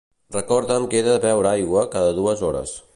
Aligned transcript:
Recorda'm 0.35 0.87
que 0.93 0.97
he 1.01 1.05
de 1.09 1.19
beure 1.27 1.53
aigua 1.53 1.87
cada 1.97 2.21
dues 2.23 2.47
hores. 2.49 2.79